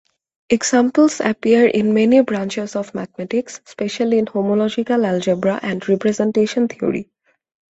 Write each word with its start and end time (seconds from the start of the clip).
Examples 0.49 1.19
appear 1.21 1.67
in 1.67 1.93
many 1.93 2.21
branches 2.23 2.75
of 2.75 2.95
mathematics, 2.95 3.61
especially 3.67 4.17
in 4.17 4.25
homological 4.25 5.05
algebra 5.07 5.59
and 5.61 5.87
representation 5.87 6.67
theory. 6.67 7.11